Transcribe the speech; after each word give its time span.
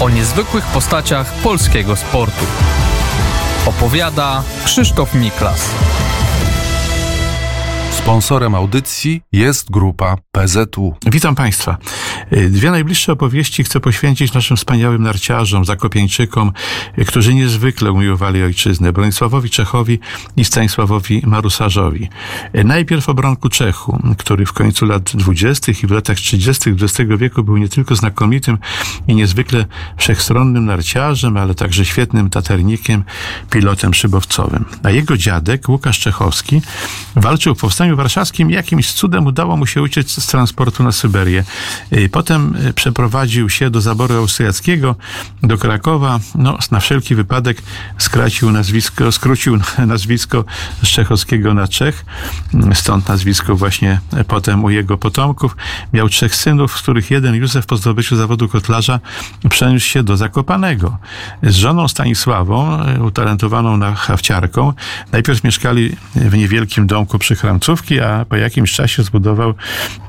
o 0.00 0.08
niezwykłych 0.08 0.66
postaciach 0.66 1.32
polskiego 1.32 1.96
sportu. 1.96 2.44
Opowiada 3.66 4.42
Krzysztof 4.64 5.14
Miklas. 5.14 5.70
Sponsorem 7.90 8.54
audycji 8.54 9.22
jest 9.32 9.70
grupa 9.70 10.16
PZU. 10.32 10.94
Witam 11.06 11.34
Państwa. 11.34 11.76
Dwie 12.50 12.70
najbliższe 12.70 13.12
opowieści 13.12 13.64
chcę 13.64 13.80
poświęcić 13.80 14.32
naszym 14.32 14.56
wspaniałym 14.56 15.02
narciarzom, 15.02 15.64
zakopieńczykom, 15.64 16.52
którzy 17.06 17.34
niezwykle 17.34 17.92
umiłowali 17.92 18.42
ojczyznę, 18.42 18.92
Bronisławowi 18.92 19.50
Czechowi 19.50 19.98
i 20.36 20.44
Stanisławowi 20.44 21.22
Marusarzowi. 21.26 22.08
Najpierw 22.64 23.08
o 23.08 23.14
Bronku 23.14 23.48
Czechu, 23.48 24.02
który 24.18 24.46
w 24.46 24.52
końcu 24.52 24.86
lat 24.86 25.16
20. 25.16 25.72
i 25.72 25.86
w 25.86 25.90
latach 25.90 26.16
30. 26.16 26.70
XX 26.70 27.10
wieku 27.18 27.44
był 27.44 27.56
nie 27.56 27.68
tylko 27.68 27.94
znakomitym 27.94 28.58
i 29.08 29.14
niezwykle 29.14 29.66
wszechstronnym 29.96 30.64
narciarzem, 30.64 31.36
ale 31.36 31.54
także 31.54 31.84
świetnym 31.84 32.30
taternikiem, 32.30 33.04
pilotem 33.50 33.94
szybowcowym. 33.94 34.64
A 34.82 34.90
jego 34.90 35.16
dziadek, 35.16 35.68
Łukasz 35.68 35.98
Czechowski, 35.98 36.62
walczył 37.16 37.54
w 37.54 37.58
powstaniu 37.60 37.96
warszawskim 37.96 38.50
jakimś 38.50 38.92
cudem 38.92 39.26
udało 39.26 39.56
mu 39.56 39.66
się 39.66 39.82
uciec 39.82 40.10
z 40.22 40.26
transportu 40.26 40.82
na 40.82 40.92
Syberię. 40.92 41.44
Y, 42.08 42.10
potem 42.10 42.56
y, 42.66 42.72
przeprowadził 42.72 43.50
się 43.50 43.70
do 43.70 43.80
zaboru 43.80 44.16
austriackiego, 44.16 44.96
do 45.42 45.58
Krakowa. 45.58 46.20
No, 46.34 46.58
na 46.70 46.80
wszelki 46.80 47.14
wypadek 47.14 47.62
skracił 47.98 48.52
nazwisko, 48.52 49.12
skrócił 49.12 49.58
nazwisko 49.86 50.44
z 50.82 50.88
czechowskiego 50.88 51.54
na 51.54 51.68
Czech. 51.68 52.04
Mm, 52.54 52.74
stąd 52.74 53.08
nazwisko 53.08 53.56
właśnie 53.56 54.00
potem 54.28 54.64
u 54.64 54.70
jego 54.70 54.98
potomków. 54.98 55.56
Miał 55.92 56.08
trzech 56.08 56.34
synów, 56.34 56.78
z 56.78 56.82
których 56.82 57.10
jeden, 57.10 57.34
Józef, 57.34 57.66
po 57.66 57.76
zdobyciu 57.76 58.16
zawodu 58.16 58.48
kotlarza 58.48 59.00
przeniósł 59.50 59.86
się 59.86 60.02
do 60.02 60.16
Zakopanego. 60.16 60.98
Z 61.42 61.54
żoną 61.54 61.88
Stanisławą, 61.88 62.82
y, 62.96 63.02
utalentowaną 63.02 63.76
na 63.76 63.94
hawciarką, 63.94 64.72
najpierw 65.12 65.44
mieszkali 65.44 65.96
w 66.14 66.36
niewielkim 66.36 66.86
domku 66.86 67.18
przy 67.18 67.36
Chramcówki, 67.36 68.00
a 68.00 68.24
po 68.24 68.36
jakimś 68.36 68.72
czasie 68.72 69.02
zbudował 69.02 69.54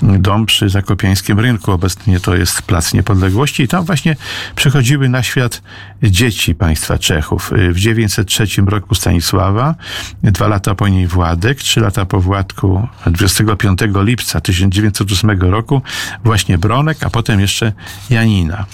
dom 0.01 0.45
przy 0.45 0.69
Zakopiańskim 0.69 1.39
Rynku. 1.39 1.71
Obecnie 1.71 1.88
to 2.21 2.35
jest 2.35 2.61
Plac 2.61 2.93
Niepodległości 2.93 3.63
i 3.63 3.67
tam 3.67 3.85
właśnie 3.85 4.15
przychodziły 4.55 5.09
na 5.09 5.23
świat 5.23 5.61
dzieci 6.03 6.55
państwa 6.55 6.97
Czechów. 6.97 7.51
W 7.71 7.79
903 7.79 8.45
roku 8.65 8.95
Stanisława, 8.95 9.75
dwa 10.23 10.47
lata 10.47 10.75
po 10.75 10.87
niej 10.87 11.07
Władek, 11.07 11.57
trzy 11.57 11.79
lata 11.79 12.05
po 12.05 12.21
Władku 12.21 12.87
25 13.05 13.79
lipca 13.95 14.41
1908 14.41 15.41
roku 15.41 15.81
właśnie 16.23 16.57
Bronek, 16.57 17.03
a 17.03 17.09
potem 17.09 17.39
jeszcze 17.39 17.73
Janina. 18.09 18.65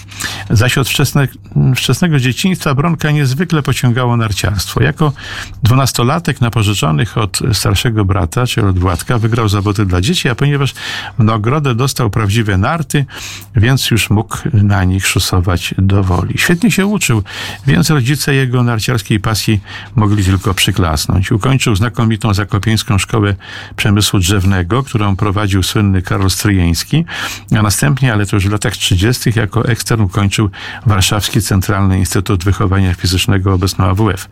Zaś 0.50 0.78
od 0.78 0.88
wczesne, 0.88 1.28
wczesnego 1.76 2.18
dzieciństwa 2.18 2.74
Bronka 2.74 3.10
niezwykle 3.10 3.62
pociągało 3.62 4.16
narciarstwo. 4.16 4.82
Jako 4.82 5.12
dwunastolatek 5.62 6.40
na 6.40 6.50
pożyczonych 6.50 7.18
od 7.18 7.38
starszego 7.52 8.04
brata, 8.04 8.46
czyli 8.46 8.66
od 8.66 8.78
Władka, 8.78 9.18
wygrał 9.18 9.48
zawody 9.48 9.86
dla 9.86 10.00
dzieci, 10.00 10.28
a 10.28 10.34
ponieważ 10.34 10.74
w 11.18 11.24
nagrodę 11.24 11.74
dostał 11.74 12.10
prawdziwe 12.10 12.58
narty, 12.58 13.05
więc 13.56 13.90
już 13.90 14.10
mógł 14.10 14.36
na 14.52 14.84
nich 14.84 15.06
szusować 15.06 15.74
do 15.78 16.02
woli. 16.02 16.34
Świetnie 16.38 16.70
się 16.70 16.86
uczył, 16.86 17.22
więc 17.66 17.90
rodzice 17.90 18.34
jego 18.34 18.62
narciarskiej 18.62 19.20
pasji 19.20 19.60
mogli 19.94 20.24
tylko 20.24 20.54
przyklasnąć. 20.54 21.32
Ukończył 21.32 21.76
znakomitą 21.76 22.34
zakopieńską 22.34 22.98
szkołę 22.98 23.34
przemysłu 23.76 24.18
drzewnego, 24.18 24.82
którą 24.82 25.16
prowadził 25.16 25.62
słynny 25.62 26.02
Karol 26.02 26.30
Stryjeński, 26.30 27.04
a 27.58 27.62
następnie, 27.62 28.12
ale 28.12 28.26
to 28.26 28.36
już 28.36 28.48
w 28.48 28.52
latach 28.52 28.76
30., 28.76 29.32
jako 29.36 29.68
ekstern 29.68 30.00
ukończył 30.00 30.50
Warszawski 30.86 31.42
Centralny 31.42 31.98
Instytut 31.98 32.44
Wychowania 32.44 32.94
Fizycznego, 32.94 33.54
obecno 33.54 33.84
AWF. 33.84 34.28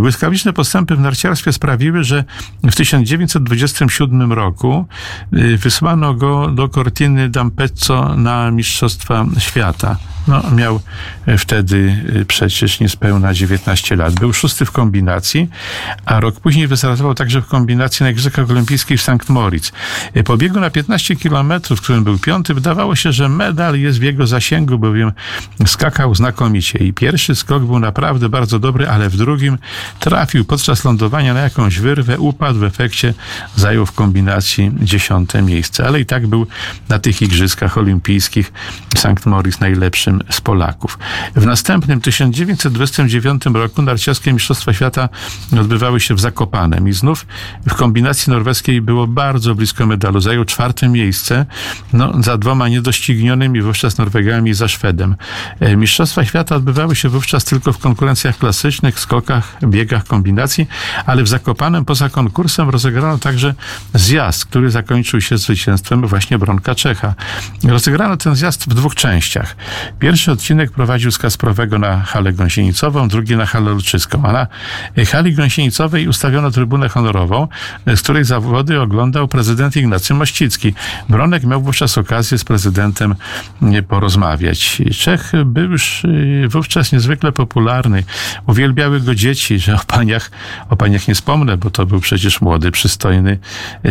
Błyskawiczne 0.00 0.52
postępy 0.52 0.96
w 0.96 1.00
narciarstwie 1.00 1.52
sprawiły, 1.52 2.04
że 2.04 2.24
w 2.62 2.74
1927 2.74 3.78
1997 3.78 4.32
roku 4.32 4.86
y, 5.32 5.56
wysłano 5.56 6.14
go 6.14 6.50
do 6.50 6.68
Cortiny 6.68 7.30
d'Ampezzo 7.30 8.07
na 8.16 8.50
Mistrzostwa 8.50 9.26
Świata. 9.38 9.96
No, 10.28 10.42
miał 10.56 10.80
e, 11.26 11.38
wtedy 11.38 12.04
e, 12.20 12.24
przecież 12.24 12.80
niespełna 12.80 13.34
19 13.34 13.96
lat. 13.96 14.14
Był 14.14 14.32
szósty 14.32 14.64
w 14.64 14.70
kombinacji, 14.70 15.48
a 16.06 16.20
rok 16.20 16.40
później 16.40 16.66
wystartował 16.66 17.14
także 17.14 17.42
w 17.42 17.46
kombinacji 17.46 18.04
na 18.04 18.10
Igrzyskach 18.10 18.50
Olimpijskich 18.50 19.00
w 19.00 19.02
St. 19.02 19.28
Moritz. 19.28 19.72
E, 20.14 20.22
po 20.22 20.36
biegu 20.36 20.60
na 20.60 20.70
15 20.70 21.16
kilometrów, 21.16 21.78
w 21.78 21.82
którym 21.82 22.04
był 22.04 22.18
piąty, 22.18 22.54
wydawało 22.54 22.96
się, 22.96 23.12
że 23.12 23.28
medal 23.28 23.78
jest 23.78 23.98
w 23.98 24.02
jego 24.02 24.26
zasięgu, 24.26 24.78
bowiem 24.78 25.12
skakał 25.66 26.14
znakomicie. 26.14 26.78
I 26.78 26.92
pierwszy 26.92 27.34
skok 27.34 27.62
był 27.62 27.78
naprawdę 27.78 28.28
bardzo 28.28 28.58
dobry, 28.58 28.88
ale 28.88 29.08
w 29.08 29.16
drugim 29.16 29.58
trafił 29.98 30.44
podczas 30.44 30.84
lądowania 30.84 31.34
na 31.34 31.40
jakąś 31.40 31.78
wyrwę, 31.78 32.18
upadł, 32.18 32.58
w 32.58 32.64
efekcie 32.64 33.14
zajął 33.56 33.86
w 33.86 33.92
kombinacji 33.92 34.72
dziesiąte 34.80 35.42
miejsce. 35.42 35.86
Ale 35.86 36.00
i 36.00 36.06
tak 36.06 36.26
był 36.26 36.46
na 36.88 36.98
tych 36.98 37.22
Igrzyskach 37.22 37.78
Olimpijskich 37.78 38.52
St. 38.96 39.26
Moritz 39.26 39.60
najlepszym 39.60 40.17
z 40.30 40.40
Polaków. 40.40 40.98
W 41.36 41.46
następnym 41.46 42.00
1929 42.00 43.46
roku 43.46 43.82
narciarskie 43.82 44.32
Mistrzostwa 44.32 44.72
Świata 44.72 45.08
odbywały 45.60 46.00
się 46.00 46.14
w 46.14 46.20
Zakopanem 46.20 46.88
i 46.88 46.92
znów 46.92 47.26
w 47.68 47.74
kombinacji 47.74 48.32
norweskiej 48.32 48.80
było 48.80 49.06
bardzo 49.06 49.54
blisko 49.54 49.86
medalu. 49.86 50.20
Zajął 50.20 50.44
czwarte 50.44 50.88
miejsce 50.88 51.46
no, 51.92 52.22
za 52.22 52.38
dwoma 52.38 52.68
niedoścignionymi 52.68 53.62
wówczas 53.62 53.98
Norwegami 53.98 54.54
za 54.54 54.68
Szwedem. 54.68 55.16
E, 55.60 55.76
Mistrzostwa 55.76 56.24
Świata 56.24 56.56
odbywały 56.56 56.96
się 56.96 57.08
wówczas 57.08 57.44
tylko 57.44 57.72
w 57.72 57.78
konkurencjach 57.78 58.38
klasycznych, 58.38 59.00
skokach, 59.00 59.56
biegach, 59.62 60.04
kombinacji, 60.04 60.66
ale 61.06 61.22
w 61.22 61.28
Zakopanem 61.28 61.84
poza 61.84 62.08
konkursem 62.08 62.68
rozegrano 62.68 63.18
także 63.18 63.54
zjazd, 63.94 64.44
który 64.44 64.70
zakończył 64.70 65.20
się 65.20 65.38
zwycięstwem 65.38 66.06
właśnie 66.06 66.38
Bronka 66.38 66.74
Czecha. 66.74 67.14
Rozegrano 67.64 68.16
ten 68.16 68.34
zjazd 68.34 68.64
w 68.70 68.74
dwóch 68.74 68.94
częściach. 68.94 69.56
Pierwszy 69.98 70.32
odcinek 70.32 70.70
prowadził 70.70 71.10
z 71.10 71.18
Kasprowego 71.18 71.78
na 71.78 72.00
halę 72.00 72.32
gąsienicową, 72.32 73.08
drugi 73.08 73.36
na 73.36 73.46
halę 73.46 73.74
leczyską, 73.74 74.22
a 74.24 74.32
na 74.32 74.46
hali 75.06 75.34
gąsienicowej 75.34 76.08
ustawiono 76.08 76.50
trybunę 76.50 76.88
honorową, 76.88 77.48
z 77.86 78.02
której 78.02 78.24
zawody 78.24 78.80
oglądał 78.80 79.28
prezydent 79.28 79.76
Ignacy 79.76 80.14
Mościcki. 80.14 80.74
Bronek 81.08 81.44
miał 81.44 81.62
wówczas 81.62 81.98
okazję 81.98 82.38
z 82.38 82.44
prezydentem 82.44 83.14
porozmawiać. 83.88 84.82
Czech 84.98 85.32
był 85.44 85.70
już 85.70 86.04
y, 86.04 86.48
wówczas 86.48 86.92
niezwykle 86.92 87.32
popularny. 87.32 88.04
Uwielbiały 88.46 89.00
go 89.00 89.14
dzieci, 89.14 89.58
że 89.58 89.74
o 89.74 89.80
paniach, 89.86 90.30
o 90.68 90.76
paniach 90.76 91.08
nie 91.08 91.14
wspomnę, 91.14 91.56
bo 91.56 91.70
to 91.70 91.86
był 91.86 92.00
przecież 92.00 92.40
młody, 92.40 92.70
przystojny 92.70 93.38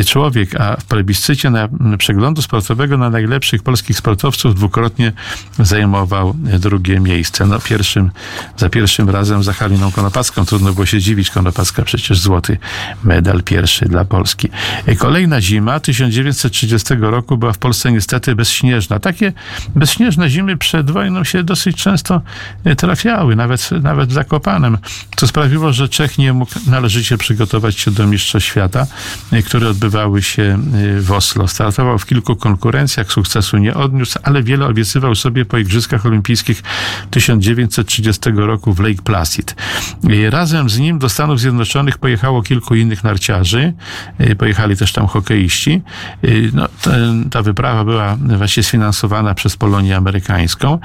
człowiek, 0.05 0.61
a 0.61 0.75
w 0.75 0.85
plebiscycie 0.85 1.49
na 1.49 1.69
przeglądu 1.97 2.41
sportowego 2.41 2.97
na 2.97 3.09
najlepszych 3.09 3.63
polskich 3.63 3.97
sportowców 3.97 4.55
dwukrotnie 4.55 5.11
zajmował 5.59 5.96
zajmował 5.97 6.35
drugie 6.59 6.99
miejsce. 6.99 7.45
No, 7.45 7.59
pierwszym, 7.59 8.11
za 8.57 8.69
pierwszym 8.69 9.09
razem 9.09 9.43
za 9.43 9.53
Haliną 9.53 9.91
Konopacką. 9.91 10.45
Trudno 10.45 10.73
było 10.73 10.85
się 10.85 10.99
dziwić. 10.99 11.29
Konopacka 11.29 11.83
przecież 11.83 12.19
złoty 12.19 12.57
medal 13.03 13.43
pierwszy 13.43 13.85
dla 13.85 14.05
Polski. 14.05 14.49
Kolejna 14.97 15.41
zima 15.41 15.79
1930 15.79 16.93
roku 16.99 17.37
była 17.37 17.53
w 17.53 17.57
Polsce 17.57 17.91
niestety 17.91 18.35
bezśnieżna. 18.35 18.99
Takie 18.99 19.33
bezśnieżne 19.75 20.29
zimy 20.29 20.57
przed 20.57 20.91
wojną 20.91 21.23
się 21.23 21.43
dosyć 21.43 21.77
często 21.77 22.21
trafiały, 22.77 23.35
nawet, 23.35 23.69
nawet 23.71 24.09
w 24.09 24.13
Zakopanem, 24.13 24.77
co 25.15 25.27
sprawiło, 25.27 25.73
że 25.73 25.89
Czech 25.89 26.17
nie 26.17 26.33
mógł 26.33 26.51
należycie 26.67 27.17
przygotować 27.17 27.79
się 27.79 27.91
do 27.91 28.07
Mistrzostw 28.07 28.49
Świata, 28.49 28.87
które 29.45 29.69
odbywały 29.69 30.21
się 30.21 30.59
w 30.99 31.11
Oslo. 31.11 31.47
Startował 31.47 31.99
w 31.99 32.05
kilku 32.05 32.35
konkurencjach, 32.35 33.11
sukcesu 33.11 33.57
nie 33.57 33.73
odniósł, 33.73 34.19
ale 34.23 34.43
wiele 34.43 34.65
obiecywał 34.65 35.15
sobie 35.15 35.45
po 35.45 35.57
igrzyskach 35.57 35.86
Igrzyskach 35.87 36.05
Olimpijskich 36.05 36.63
1930 37.11 38.29
roku 38.35 38.73
w 38.73 38.79
Lake 38.79 39.01
Placid. 39.03 39.55
Razem 40.29 40.69
z 40.69 40.79
nim 40.79 40.99
do 40.99 41.09
Stanów 41.09 41.39
Zjednoczonych 41.39 41.97
pojechało 41.97 42.41
kilku 42.41 42.75
innych 42.75 43.03
narciarzy. 43.03 43.73
Pojechali 44.37 44.77
też 44.77 44.93
tam 44.93 45.07
hokeiści. 45.07 45.81
No, 46.53 46.67
ta 47.31 47.41
wyprawa 47.41 47.83
była 47.83 48.17
właśnie 48.37 48.63
sfinansowana 48.63 49.33
przez 49.33 49.57
Polonię 49.57 49.97
amerykańską. 49.97 50.79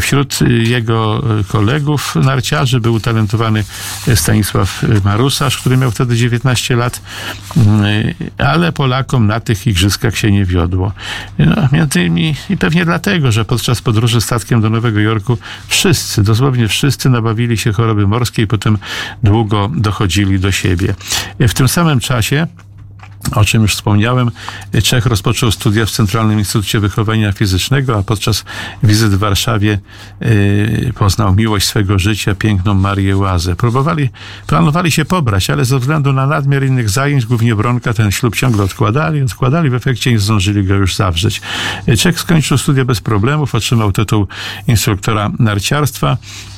Wśród 0.00 0.38
jego 0.48 1.22
kolegów 1.48 2.14
narciarzy 2.14 2.80
był 2.80 2.94
utalentowany 2.94 3.64
Stanisław 4.14 4.84
Marusarz, 5.04 5.58
który 5.58 5.76
miał 5.76 5.90
wtedy 5.90 6.16
19 6.16 6.76
lat, 6.76 7.02
ale 8.38 8.72
Polakom 8.72 9.26
na 9.26 9.40
tych 9.40 9.66
igrzyskach 9.66 10.18
się 10.18 10.30
nie 10.30 10.44
wiodło. 10.44 10.92
No, 11.38 11.68
między 11.72 12.04
innymi 12.04 12.34
i 12.50 12.56
pewnie 12.56 12.84
dlatego, 12.84 13.32
że 13.32 13.44
podczas 13.44 13.82
podróży 13.82 14.20
statkiem 14.20 14.41
do 14.60 14.70
Nowego 14.70 15.00
Jorku 15.00 15.38
wszyscy, 15.68 16.22
dosłownie 16.22 16.68
wszyscy 16.68 17.08
nabawili 17.08 17.58
się 17.58 17.72
choroby 17.72 18.06
morskiej, 18.06 18.46
potem 18.46 18.78
długo 19.22 19.70
dochodzili 19.74 20.40
do 20.40 20.52
siebie. 20.52 20.94
W 21.40 21.54
tym 21.54 21.68
samym 21.68 22.00
czasie 22.00 22.46
o 23.34 23.44
czym 23.44 23.62
już 23.62 23.74
wspomniałem, 23.74 24.30
Czech 24.82 25.06
rozpoczął 25.06 25.50
studia 25.50 25.86
w 25.86 25.90
Centralnym 25.90 26.38
Instytucie 26.38 26.80
Wychowania 26.80 27.32
Fizycznego, 27.32 27.98
a 27.98 28.02
podczas 28.02 28.44
wizyt 28.82 29.14
w 29.14 29.18
Warszawie 29.18 29.78
y, 30.22 30.92
poznał 30.94 31.34
miłość 31.34 31.66
swego 31.66 31.98
życia, 31.98 32.34
piękną 32.34 32.74
Marię 32.74 33.16
Łazę. 33.16 33.56
Próbowali, 33.56 34.10
planowali 34.46 34.90
się 34.90 35.04
pobrać, 35.04 35.50
ale 35.50 35.64
ze 35.64 35.78
względu 35.78 36.12
na 36.12 36.26
nadmiar 36.26 36.64
innych 36.64 36.90
zajęć, 36.90 37.26
głównie 37.26 37.54
Bronka, 37.54 37.94
ten 37.94 38.10
ślub 38.10 38.36
ciągle 38.36 38.64
odkładali, 38.64 39.22
odkładali, 39.22 39.70
w 39.70 39.74
efekcie 39.74 40.12
nie 40.12 40.18
zdążyli 40.18 40.64
go 40.64 40.74
już 40.74 40.96
zawrzeć. 40.96 41.40
Czech 41.98 42.20
skończył 42.20 42.58
studia 42.58 42.84
bez 42.84 43.00
problemów, 43.00 43.54
otrzymał 43.54 43.92
tytuł 43.92 44.26
instruktora 44.68 45.30
narciarstwa. 45.38 46.16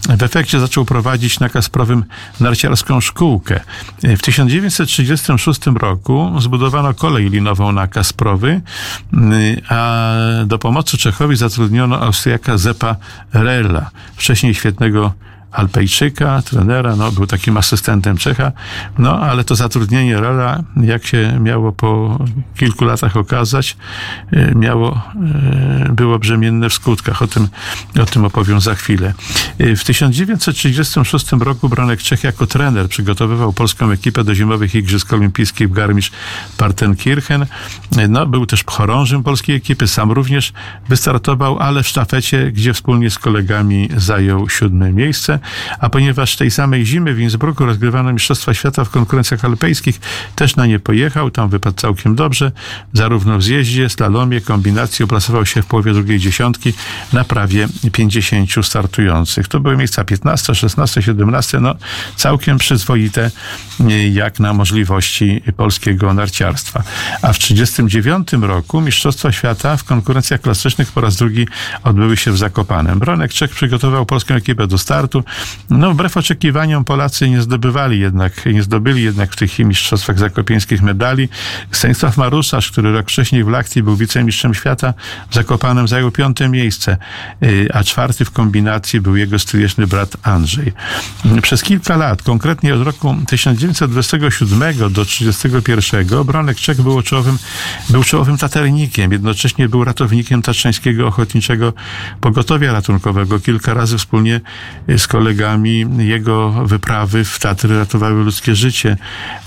W 0.08 0.22
efekcie 0.22 0.60
zaczął 0.60 0.84
prowadzić 0.84 1.40
na 1.40 1.48
Kasprowym 1.48 2.04
narciarską 2.40 3.00
szkółkę. 3.00 3.60
W 4.02 4.22
1936 4.22 5.60
roku 5.66 6.32
zbudowano 6.54 6.94
kolej 6.94 7.30
linową 7.30 7.72
na 7.72 7.86
Kasprowy, 7.86 8.60
a 9.68 10.12
do 10.46 10.58
pomocy 10.58 10.98
Czechowi 10.98 11.36
zatrudniono 11.36 12.00
Austriaka 12.00 12.58
Zepa 12.58 12.96
Rella, 13.32 13.90
wcześniej 14.16 14.54
świetnego 14.54 15.12
Alpejczyka, 15.54 16.42
trenera, 16.42 16.96
no, 16.96 17.12
był 17.12 17.26
takim 17.26 17.56
asystentem 17.56 18.16
Czecha, 18.16 18.52
no, 18.98 19.20
ale 19.20 19.44
to 19.44 19.54
zatrudnienie 19.54 20.20
Rela, 20.20 20.62
jak 20.82 21.06
się 21.06 21.38
miało 21.40 21.72
po 21.72 22.18
kilku 22.56 22.84
latach 22.84 23.16
okazać, 23.16 23.76
e, 24.32 24.54
miało, 24.54 25.00
e, 25.86 25.92
było 25.92 26.18
brzemienne 26.18 26.68
w 26.68 26.74
skutkach. 26.74 27.22
O 27.22 27.26
tym, 27.26 27.48
o 28.00 28.06
tym 28.06 28.24
opowiem 28.24 28.60
za 28.60 28.74
chwilę. 28.74 29.14
E, 29.58 29.76
w 29.76 29.84
1936 29.84 31.40
roku 31.40 31.68
Bronek 31.68 32.02
Czech 32.02 32.24
jako 32.24 32.46
trener 32.46 32.88
przygotowywał 32.88 33.52
polską 33.52 33.90
ekipę 33.90 34.24
do 34.24 34.34
zimowych 34.34 34.74
Igrzysk 34.74 35.12
Olimpijskich 35.12 35.68
w 35.68 35.72
Garmisch-Partenkirchen. 35.72 37.46
No, 38.08 38.26
był 38.26 38.46
też 38.46 38.64
chorążym 38.66 39.22
polskiej 39.22 39.56
ekipy, 39.56 39.88
sam 39.88 40.12
również 40.12 40.52
wystartował, 40.88 41.58
ale 41.58 41.82
w 41.82 41.88
sztafecie, 41.88 42.52
gdzie 42.52 42.74
wspólnie 42.74 43.10
z 43.10 43.18
kolegami 43.18 43.88
zajął 43.96 44.48
siódme 44.48 44.92
miejsce 44.92 45.38
a 45.78 45.90
ponieważ 45.90 46.36
tej 46.36 46.50
samej 46.50 46.86
zimy 46.86 47.14
w 47.14 47.20
Innsbrucku 47.20 47.66
rozgrywano 47.66 48.12
Mistrzostwa 48.12 48.54
Świata 48.54 48.84
w 48.84 48.90
konkurencjach 48.90 49.44
alpejskich, 49.44 50.00
też 50.36 50.56
na 50.56 50.66
nie 50.66 50.78
pojechał, 50.78 51.30
tam 51.30 51.48
wypadł 51.48 51.76
całkiem 51.76 52.14
dobrze, 52.14 52.52
zarówno 52.92 53.38
w 53.38 53.42
zjeździe, 53.42 53.88
slalomie, 53.88 54.40
kombinacji 54.40 55.04
uplasował 55.04 55.46
się 55.46 55.62
w 55.62 55.66
połowie 55.66 55.92
drugiej 55.92 56.18
dziesiątki 56.18 56.72
na 57.12 57.24
prawie 57.24 57.68
50 57.92 58.50
startujących. 58.62 59.48
To 59.48 59.60
były 59.60 59.76
miejsca 59.76 60.04
15, 60.04 60.54
16, 60.54 61.02
17, 61.02 61.60
no 61.60 61.74
całkiem 62.16 62.58
przyzwoite 62.58 63.30
jak 64.12 64.40
na 64.40 64.52
możliwości 64.52 65.42
polskiego 65.56 66.14
narciarstwa. 66.14 66.82
A 67.22 67.32
w 67.32 67.38
1939 67.38 68.32
roku 68.48 68.80
Mistrzostwa 68.80 69.32
Świata 69.32 69.76
w 69.76 69.84
konkurencjach 69.84 70.40
klasycznych 70.40 70.92
po 70.92 71.00
raz 71.00 71.16
drugi 71.16 71.46
odbyły 71.82 72.16
się 72.16 72.32
w 72.32 72.38
Zakopanem. 72.38 72.98
Bronek 72.98 73.32
Czech 73.32 73.50
przygotował 73.50 74.06
polską 74.06 74.34
ekipę 74.34 74.66
do 74.66 74.78
startu. 74.78 75.24
No, 75.70 75.92
wbrew 75.92 76.16
oczekiwaniom 76.16 76.84
Polacy 76.84 77.30
nie 77.30 77.42
zdobywali 77.42 78.00
jednak, 78.00 78.46
nie 78.46 78.62
zdobyli 78.62 79.02
jednak 79.02 79.32
w 79.32 79.36
tych 79.36 79.58
mistrzostwach 79.58 80.18
zakopieńskich 80.18 80.82
medali. 80.82 81.28
Stanisław 81.70 82.16
Marusarz, 82.16 82.70
który 82.70 82.92
rok 82.92 83.08
wcześniej 83.08 83.44
w 83.44 83.48
Lachtii 83.48 83.82
był 83.82 83.96
wicemistrzem 83.96 84.54
świata, 84.54 84.94
w 85.30 85.34
Zakopanem 85.34 85.88
zajął 85.88 86.10
piąte 86.10 86.48
miejsce, 86.48 86.96
y, 87.42 87.68
a 87.74 87.84
czwarty 87.84 88.24
w 88.24 88.30
kombinacji 88.30 89.00
był 89.00 89.16
jego 89.16 89.38
stryjeczny 89.38 89.86
brat 89.86 90.16
Andrzej. 90.22 90.72
Przez 91.42 91.62
kilka 91.62 91.96
lat, 91.96 92.22
konkretnie 92.22 92.74
od 92.74 92.82
roku 92.82 93.16
1927 93.26 94.78
do 94.78 95.04
1931, 95.04 96.24
Bronek 96.24 96.56
Czech 96.56 96.82
był 96.82 97.02
czołowym, 97.02 97.38
był 97.90 98.04
czołowym 98.04 98.38
taternikiem, 98.38 99.12
jednocześnie 99.12 99.68
był 99.68 99.84
ratownikiem 99.84 100.42
Tatrzańskiego 100.42 101.06
Ochotniczego 101.06 101.72
Pogotowia 102.20 102.72
Ratunkowego. 102.72 103.40
Kilka 103.40 103.74
razy 103.74 103.98
wspólnie 103.98 104.40
z 104.96 105.06
kolegami 105.24 105.86
jego 105.98 106.50
wyprawy 106.50 107.24
w 107.24 107.38
Tatry 107.38 107.78
ratowały 107.78 108.24
ludzkie 108.24 108.54
życie, 108.54 108.96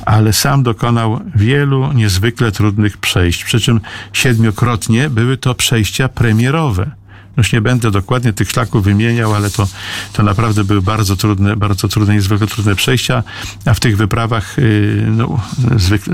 ale 0.05 0.33
sam 0.33 0.63
dokonał 0.63 1.19
wielu 1.35 1.93
niezwykle 1.93 2.51
trudnych 2.51 2.97
przejść, 2.97 3.43
przy 3.43 3.59
czym 3.59 3.81
siedmiokrotnie 4.13 5.09
były 5.09 5.37
to 5.37 5.55
przejścia 5.55 6.09
premierowe. 6.09 6.91
Już 7.37 7.53
nie 7.53 7.61
będę 7.61 7.91
dokładnie 7.91 8.33
tych 8.33 8.49
szlaków 8.49 8.83
wymieniał, 8.83 9.35
ale 9.35 9.49
to, 9.49 9.67
to 10.13 10.23
naprawdę 10.23 10.63
były 10.63 10.81
bardzo 10.81 11.15
trudne, 11.15 11.55
bardzo 11.55 11.87
trudne, 11.87 12.13
niezwykle 12.13 12.47
trudne 12.47 12.75
przejścia, 12.75 13.23
a 13.65 13.73
w 13.73 13.79
tych 13.79 13.97
wyprawach 13.97 14.59
y, 14.59 15.05
no, 15.07 15.39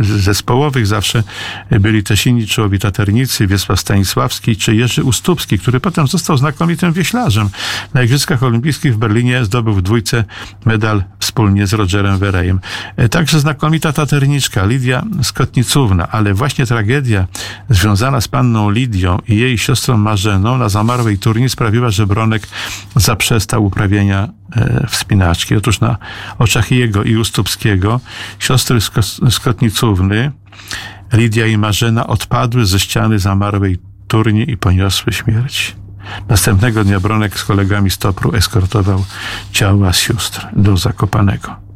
zespołowych 0.01 0.87
zawsze 0.87 1.23
byli 1.71 2.03
też 2.03 2.25
inni 2.25 2.47
czołowi 2.47 2.79
taternicy, 2.79 3.47
Wiesław 3.47 3.79
Stanisławski 3.79 4.55
czy 4.55 4.75
Jerzy 4.75 5.03
Ustupski, 5.03 5.59
który 5.59 5.79
potem 5.79 6.07
został 6.07 6.37
znakomitym 6.37 6.93
wieślarzem. 6.93 7.49
Na 7.93 8.03
Igrzyskach 8.03 8.43
Olimpijskich 8.43 8.93
w 8.93 8.97
Berlinie 8.97 9.45
zdobył 9.45 9.73
w 9.73 9.81
dwójce 9.81 10.23
medal 10.65 11.03
wspólnie 11.19 11.67
z 11.67 11.73
Rogerem 11.73 12.17
Werejem. 12.17 12.59
E, 12.97 13.09
także 13.09 13.39
znakomita 13.39 13.93
taterniczka 13.93 14.65
Lidia 14.65 15.03
Skotnicówna, 15.21 16.07
ale 16.11 16.33
właśnie 16.33 16.65
tragedia 16.65 17.27
związana 17.69 18.21
z 18.21 18.27
panną 18.27 18.69
Lidią 18.69 19.19
i 19.27 19.37
jej 19.37 19.57
siostrą 19.57 19.97
Marzeną 19.97 20.57
na 20.57 20.69
zamarłej 20.69 21.12
tej 21.13 21.19
turniej 21.19 21.49
sprawiła, 21.49 21.89
że 21.89 22.07
Bronek 22.07 22.47
zaprzestał 22.95 23.65
uprawiania 23.65 24.29
e, 24.55 24.87
wspinaczki. 24.89 25.55
Otóż 25.55 25.79
na 25.79 25.97
oczach 26.39 26.71
jego 26.71 27.03
i 27.03 27.17
Ustupskiego 27.17 27.99
siostry 28.39 28.79
Skotnicówny, 29.29 30.31
Lidia 31.13 31.47
i 31.47 31.57
Marzena 31.57 32.07
odpadły 32.07 32.65
ze 32.65 32.79
ściany 32.79 33.19
zamarłej 33.19 33.77
turni 34.07 34.51
i 34.51 34.57
poniosły 34.57 35.13
śmierć. 35.13 35.75
Następnego 36.29 36.83
dnia 36.83 36.99
Bronek 36.99 37.39
z 37.39 37.43
kolegami 37.43 37.89
z 37.89 37.97
Topru 37.97 38.35
eskortował 38.35 39.05
ciała 39.51 39.93
sióstr 39.93 40.47
do 40.55 40.77
Zakopanego. 40.77 41.72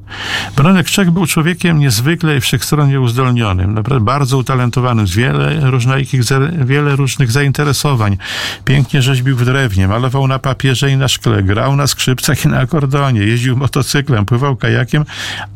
Bronek 0.55 0.87
Czech 0.87 1.11
był 1.11 1.25
człowiekiem 1.25 1.79
niezwykle 1.79 2.37
i 2.37 2.41
wszechstronnie 2.41 3.01
uzdolnionym, 3.01 3.73
naprawdę 3.73 4.05
bardzo 4.05 4.37
utalentowanym, 4.37 5.07
z 5.07 5.15
wiele 5.15 5.71
różnorakich, 5.71 6.21
wiele 6.65 6.95
różnych 6.95 7.31
zainteresowań. 7.31 8.17
Pięknie 8.65 9.01
rzeźbił 9.01 9.37
w 9.37 9.45
drewnie, 9.45 9.87
malował 9.87 10.27
na 10.27 10.39
papierze 10.39 10.91
i 10.91 10.97
na 10.97 11.07
szkle, 11.07 11.43
grał 11.43 11.75
na 11.75 11.87
skrzypcach 11.87 12.45
i 12.45 12.47
na 12.47 12.59
akordeonie, 12.59 13.21
jeździł 13.21 13.57
motocyklem, 13.57 14.25
pływał 14.25 14.55
kajakiem, 14.55 15.05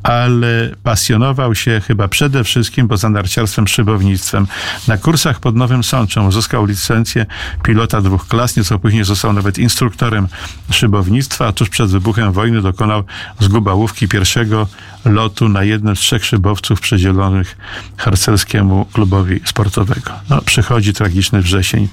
ale 0.03 0.69
pasjonował 0.83 1.55
się 1.55 1.81
chyba 1.87 2.07
przede 2.07 2.43
wszystkim 2.43 2.87
poza 2.87 3.09
narciarstwem 3.09 3.67
szybownictwem. 3.67 4.47
Na 4.87 4.97
kursach 4.97 5.39
pod 5.39 5.55
Nowym 5.55 5.83
Sączem 5.83 6.25
uzyskał 6.25 6.65
licencję 6.65 7.25
pilota 7.63 8.01
dwóch 8.01 8.27
klas, 8.27 8.57
nieco 8.57 8.79
później 8.79 9.03
został 9.03 9.33
nawet 9.33 9.59
instruktorem 9.59 10.27
szybownictwa, 10.71 11.47
a 11.47 11.51
tuż 11.51 11.69
przed 11.69 11.91
wybuchem 11.91 12.31
wojny 12.31 12.61
dokonał 12.61 13.03
zgubałówki 13.39 14.07
pierwszego 14.07 14.40
pierwszego 14.41 14.67
lotu 15.05 15.49
na 15.49 15.63
jednym 15.63 15.95
z 15.95 15.99
trzech 15.99 16.25
szybowców 16.25 16.81
przydzielonych 16.81 17.57
harcerskiemu 17.97 18.85
klubowi 18.85 19.39
sportowego. 19.45 20.11
No, 20.29 20.41
przychodzi 20.41 20.93
tragiczny 20.93 21.41
wrzesień 21.41 21.87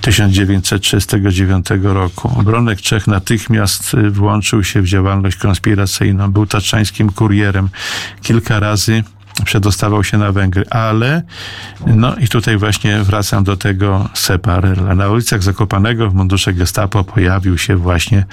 1939 0.00 1.66
roku. 1.82 2.42
Bronek 2.42 2.80
Czech 2.80 3.06
natychmiast 3.06 3.96
włączył 4.10 4.64
się 4.64 4.82
w 4.82 4.86
działalność 4.86 5.36
konspiracyjną. 5.36 6.32
Był 6.32 6.46
taczańskim 6.46 7.12
kurierem. 7.12 7.68
Kilka 8.22 8.60
razy 8.60 9.04
przedostawał 9.44 10.04
się 10.04 10.18
na 10.18 10.32
Węgry, 10.32 10.64
ale 10.70 11.22
no 11.86 12.16
i 12.16 12.28
tutaj 12.28 12.56
właśnie 12.56 12.98
wracam 12.98 13.44
do 13.44 13.56
tego 13.56 14.08
Separella. 14.14 14.94
Na 14.94 15.08
ulicach 15.08 15.42
Zakopanego 15.42 16.10
w 16.10 16.14
mundurze 16.14 16.52
gestapo 16.52 17.04
pojawił 17.04 17.58
się 17.58 17.76
właśnie 17.76 18.24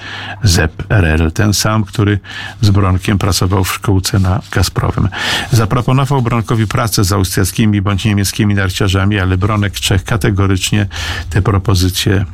Zep 0.42 0.92
RL, 0.92 1.32
ten 1.32 1.54
sam, 1.54 1.84
który 1.84 2.18
z 2.60 2.70
Bronkiem 2.70 3.18
pracował 3.18 3.64
w 3.64 3.72
szkółce 3.72 4.18
na 4.18 4.40
Gazprowym. 4.50 5.08
Zaproponował 5.50 6.22
Bronkowi 6.22 6.66
pracę 6.66 7.04
z 7.04 7.12
austriackimi 7.12 7.82
bądź 7.82 8.04
niemieckimi 8.04 8.54
narciarzami, 8.54 9.18
ale 9.18 9.36
Bronek 9.36 9.72
Czech 9.72 10.04
kategorycznie 10.04 10.86
te 11.30 11.42
propozycje 11.42 12.24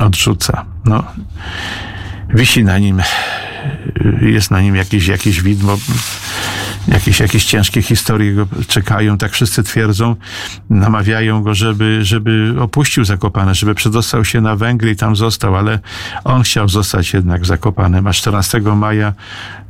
odrzuca. 0.00 0.64
No, 0.84 1.04
wisi 2.34 2.64
na 2.64 2.78
nim, 2.78 3.02
jest 4.20 4.50
na 4.50 4.60
nim 4.60 4.76
jakieś, 4.76 5.06
jakieś 5.06 5.42
widmo 5.42 5.76
jakieś, 6.88 7.20
jakieś 7.20 7.44
ciężkie 7.44 7.82
historie 7.82 8.34
go 8.34 8.46
czekają, 8.68 9.18
tak 9.18 9.32
wszyscy 9.32 9.62
twierdzą, 9.62 10.16
namawiają 10.70 11.42
go, 11.42 11.54
żeby, 11.54 11.98
żeby 12.04 12.54
opuścił 12.60 13.04
Zakopane, 13.04 13.54
żeby 13.54 13.74
przedostał 13.74 14.24
się 14.24 14.40
na 14.40 14.56
Węgry 14.56 14.90
i 14.90 14.96
tam 14.96 15.16
został, 15.16 15.56
ale 15.56 15.78
on 16.24 16.42
chciał 16.42 16.68
zostać 16.68 17.12
jednak 17.12 17.46
Zakopanem, 17.46 18.06
a 18.06 18.12
14 18.12 18.60
maja 18.60 19.12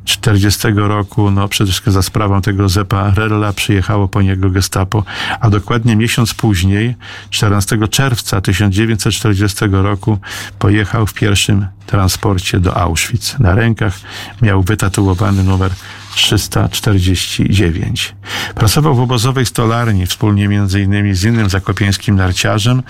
40 0.04 0.68
roku, 0.74 1.30
no 1.30 1.48
przede 1.48 1.68
wszystkim 1.70 1.92
za 1.92 2.02
sprawą 2.02 2.42
tego 2.42 2.68
Zepa 2.68 3.12
Rella 3.14 3.52
przyjechało 3.52 4.08
po 4.08 4.22
niego 4.22 4.50
gestapo, 4.50 5.04
a 5.40 5.50
dokładnie 5.50 5.96
miesiąc 5.96 6.34
później, 6.34 6.96
14 7.30 7.88
czerwca 7.88 8.40
1940 8.40 9.64
roku, 9.70 10.18
pojechał 10.58 11.06
w 11.06 11.14
pierwszym 11.14 11.66
transporcie 11.86 12.60
do 12.60 12.76
Auschwitz. 12.76 13.38
Na 13.38 13.54
rękach 13.54 14.00
miał 14.42 14.62
wytatuowany 14.62 15.44
numer 15.44 15.70
349. 16.14 18.14
Pracował 18.54 18.94
w 18.94 19.00
obozowej 19.00 19.46
stolarni 19.46 20.06
wspólnie 20.06 20.44
innymi 20.82 21.14
z 21.14 21.24
innym 21.24 21.50
zakopieńskim 21.50 22.16
narciarzem, 22.16 22.82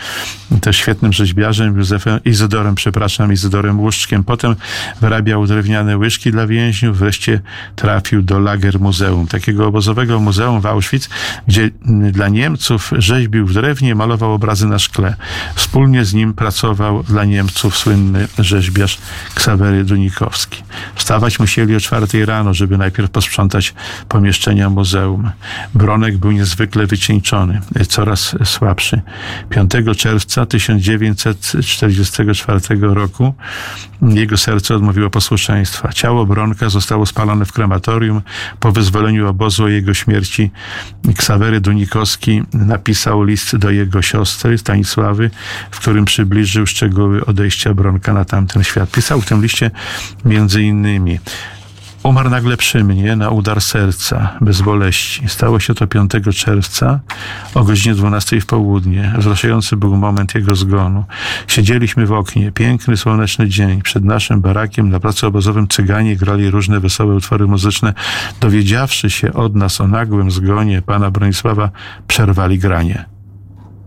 też 0.60 0.76
świetnym 0.76 1.12
rzeźbiarzem 1.12 1.76
Józefem 1.76 2.20
Izydorem, 2.24 2.74
przepraszam, 2.74 3.32
Izydorem 3.32 3.80
Łuszczkiem. 3.80 4.24
Potem 4.24 4.56
wyrabiał 5.00 5.46
drewniane 5.46 5.98
łyżki 5.98 6.30
dla 6.30 6.46
więźniów, 6.46 6.98
wreszcie 6.98 7.40
trafił 7.76 8.22
do 8.22 8.38
Lager 8.38 8.80
Muzeum, 8.80 9.26
takiego 9.26 9.66
obozowego 9.66 10.20
muzeum 10.20 10.60
w 10.60 10.66
Auschwitz, 10.66 11.08
gdzie 11.46 11.70
dla 12.12 12.28
Niemców 12.28 12.92
rzeźbił 12.98 13.46
w 13.46 13.52
drewnie, 13.52 13.94
malował 13.94 14.32
obrazy 14.32 14.66
na 14.66 14.78
szkle. 14.78 15.14
Wspólnie 15.54 16.04
z 16.04 16.14
nim 16.14 16.34
pracował 16.34 17.02
dla 17.02 17.24
Niemców 17.24 17.76
słynny 17.76 18.28
rzeźbiarz 18.38 18.98
Ksawery 19.34 19.84
Dunikowski. 19.84 20.62
Wstawać 20.94 21.38
musieli 21.38 21.76
o 21.76 21.80
czwartej 21.80 22.24
rano, 22.24 22.54
żeby 22.54 22.78
najpierw 22.78 23.09
posprzątać 23.12 23.74
pomieszczenia 24.08 24.70
muzeum. 24.70 25.30
Bronek 25.74 26.18
był 26.18 26.32
niezwykle 26.32 26.86
wycieńczony, 26.86 27.60
coraz 27.88 28.36
słabszy. 28.44 29.00
5 29.50 29.70
czerwca 29.96 30.46
1944 30.46 32.60
roku 32.80 33.34
jego 34.02 34.36
serce 34.36 34.74
odmówiło 34.74 35.10
posłuszeństwa. 35.10 35.92
Ciało 35.92 36.26
Bronka 36.26 36.68
zostało 36.68 37.06
spalone 37.06 37.44
w 37.44 37.52
krematorium. 37.52 38.22
Po 38.60 38.72
wyzwoleniu 38.72 39.28
obozu 39.28 39.64
o 39.64 39.68
jego 39.68 39.94
śmierci 39.94 40.50
Ksawery 41.16 41.60
Dunikowski 41.60 42.42
napisał 42.52 43.24
list 43.24 43.56
do 43.56 43.70
jego 43.70 44.02
siostry 44.02 44.58
Stanisławy, 44.58 45.30
w 45.70 45.80
którym 45.80 46.04
przybliżył 46.04 46.66
szczegóły 46.66 47.26
odejścia 47.26 47.74
Bronka 47.74 48.12
na 48.12 48.24
tamten 48.24 48.64
świat. 48.64 48.90
Pisał 48.90 49.20
w 49.20 49.26
tym 49.26 49.42
liście 49.42 49.70
między 50.24 50.62
innymi 50.62 51.18
Umarł 52.02 52.30
nagle 52.30 52.56
przy 52.56 52.84
mnie 52.84 53.16
na 53.16 53.30
udar 53.30 53.60
serca, 53.60 54.36
bez 54.40 54.62
boleści. 54.62 55.28
Stało 55.28 55.60
się 55.60 55.74
to 55.74 55.86
5 55.86 56.10
czerwca 56.34 57.00
o 57.54 57.64
godzinie 57.64 57.94
12 57.94 58.40
w 58.40 58.46
południe. 58.46 59.14
Wzruszający 59.18 59.76
był 59.76 59.96
moment 59.96 60.34
jego 60.34 60.54
zgonu. 60.54 61.04
Siedzieliśmy 61.46 62.06
w 62.06 62.12
oknie. 62.12 62.52
Piękny, 62.52 62.96
słoneczny 62.96 63.48
dzień. 63.48 63.82
Przed 63.82 64.04
naszym 64.04 64.40
barakiem 64.40 64.90
na 64.90 65.00
placu 65.00 65.26
obozowym 65.26 65.68
cyganie 65.68 66.16
grali 66.16 66.50
różne 66.50 66.80
wesołe 66.80 67.14
utwory 67.14 67.46
muzyczne. 67.46 67.94
Dowiedziawszy 68.40 69.10
się 69.10 69.32
od 69.32 69.54
nas 69.54 69.80
o 69.80 69.88
nagłym 69.88 70.30
zgonie 70.30 70.82
pana 70.82 71.10
Bronisława, 71.10 71.70
przerwali 72.06 72.58
granie. 72.58 73.04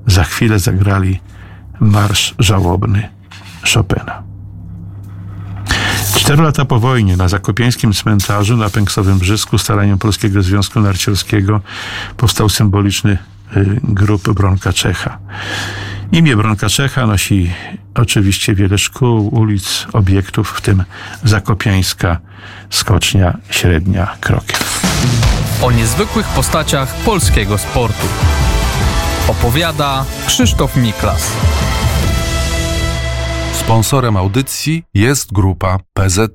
Za 0.07 0.23
chwilę 0.23 0.59
zagrali 0.59 1.19
marsz 1.79 2.35
żałobny 2.39 3.09
Chopina. 3.73 4.32
Cztery 6.33 6.45
lata 6.45 6.65
po 6.65 6.79
wojnie 6.79 7.17
na 7.17 7.27
Zakopieńskim 7.27 7.93
cmentarzu 7.93 8.57
na 8.57 8.69
Pęksowym 8.69 9.19
Brzysku 9.19 9.57
staraniem 9.57 9.99
Polskiego 9.99 10.41
Związku 10.41 10.79
Narciarskiego 10.79 11.61
powstał 12.17 12.49
symboliczny 12.49 13.17
y, 13.57 13.79
grób 13.83 14.33
Bronka 14.33 14.73
Czecha. 14.73 15.17
Imię 16.11 16.35
Bronka 16.35 16.69
Czecha 16.69 17.07
nosi 17.07 17.51
oczywiście 17.95 18.55
wiele 18.55 18.77
szkół, 18.77 19.35
ulic, 19.35 19.87
obiektów, 19.93 20.49
w 20.49 20.61
tym 20.61 20.83
Zakopiańska 21.23 22.19
Skocznia 22.69 23.37
Średnia 23.49 24.15
Krokiew. 24.19 24.81
O 25.61 25.71
niezwykłych 25.71 26.27
postaciach 26.27 26.95
polskiego 26.95 27.57
sportu. 27.57 28.07
Opowiada 29.27 30.05
Krzysztof 30.27 30.75
Miklas. 30.77 31.31
Sponsorem 33.63 34.17
audycji 34.17 34.83
jest 34.93 35.33
grupa 35.33 35.79
PZU. 35.93 36.27